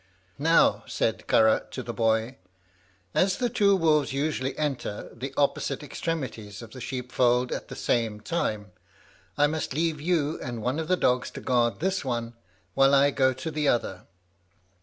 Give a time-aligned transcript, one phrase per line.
[0.39, 2.37] "Now," said Carragh to the boy,
[3.13, 7.75] "as the two wolves usually enter the opposite extremities of the sheep fold at the
[7.75, 8.71] same time,
[9.37, 12.33] I must leave you and one of the dogs to guard this one
[12.73, 14.07] while I go the other.